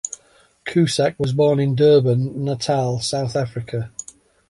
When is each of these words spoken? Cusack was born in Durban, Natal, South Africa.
Cusack 0.65 1.13
was 1.19 1.31
born 1.31 1.59
in 1.59 1.75
Durban, 1.75 2.43
Natal, 2.43 3.01
South 3.01 3.35
Africa. 3.35 3.91